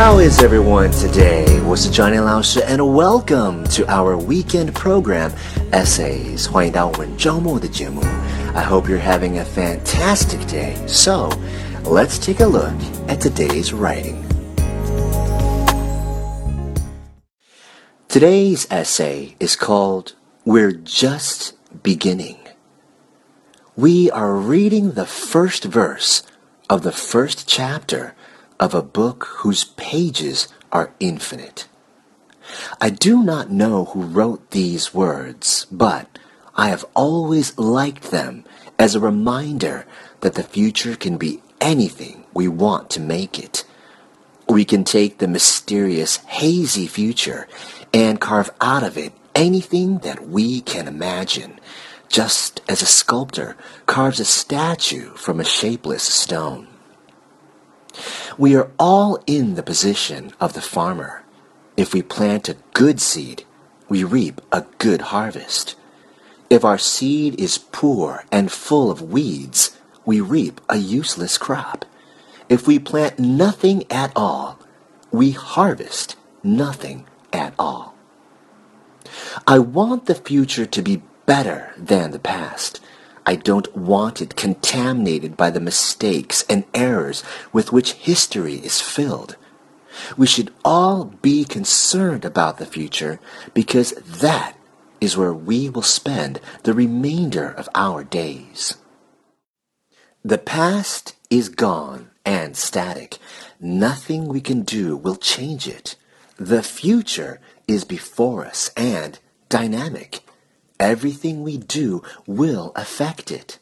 [0.00, 1.62] How is everyone today?
[1.66, 5.30] 我是 Johnny 老师 and welcome to our weekend program
[5.72, 6.50] Essays.
[6.50, 8.00] 欢迎到我们周末的节目。
[8.54, 10.74] I hope you're having a fantastic day.
[10.86, 11.30] So,
[11.84, 12.72] let's take a look
[13.08, 14.24] at today's writing.
[18.08, 20.14] Today's essay is called
[20.44, 21.52] We're Just
[21.82, 22.43] Beginning.
[23.77, 26.23] We are reading the first verse
[26.69, 28.15] of the first chapter
[28.57, 31.67] of a book whose pages are infinite.
[32.79, 36.07] I do not know who wrote these words, but
[36.55, 38.45] I have always liked them
[38.79, 39.85] as a reminder
[40.21, 43.65] that the future can be anything we want to make it.
[44.47, 47.45] We can take the mysterious, hazy future
[47.93, 51.59] and carve out of it anything that we can imagine,
[52.09, 53.55] just as a sculptor
[53.85, 56.67] carves a statue from a shapeless stone.
[58.37, 61.23] We are all in the position of the farmer.
[61.77, 63.45] If we plant a good seed,
[63.87, 65.75] we reap a good harvest.
[66.49, 71.85] If our seed is poor and full of weeds, we reap a useless crop.
[72.49, 74.59] If we plant nothing at all,
[75.11, 77.95] we harvest nothing at all.
[79.47, 82.79] I want the future to be better than the past.
[83.25, 89.35] I don't want it contaminated by the mistakes and errors with which history is filled.
[90.17, 93.19] We should all be concerned about the future
[93.53, 94.55] because that
[95.01, 98.75] is where we will spend the remainder of our days.
[100.23, 103.17] The past is gone and static.
[103.59, 105.95] Nothing we can do will change it.
[106.37, 110.21] The future is before us and dynamic.
[110.78, 113.58] Everything we do will affect it.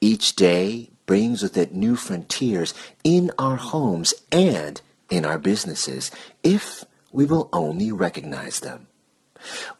[0.00, 2.74] Each day brings with it new frontiers
[3.04, 6.10] in our homes and in our businesses
[6.42, 8.88] if we will only recognize them.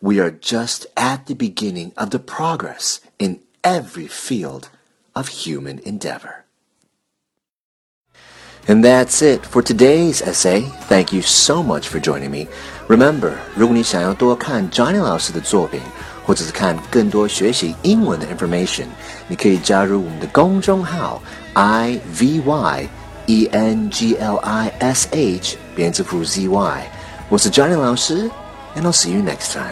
[0.01, 4.71] We are just at the beginning of the progress in every field
[5.15, 6.45] of human endeavor.
[8.69, 10.63] And that's it for today's essay.
[10.89, 12.49] Thank you so much for joining me.
[12.89, 15.81] Remember, 如果你想要多看 Johnny 老师的作品。
[16.24, 18.86] 或者是看更多学习英文的 information，
[19.28, 21.22] 你可以加入我们的公众号
[21.54, 22.90] i v y
[23.28, 26.84] e n g l i s h 连字符 z y。
[27.30, 28.30] 我是 Johnny 老师
[28.76, 29.72] ，and I'll see you next time.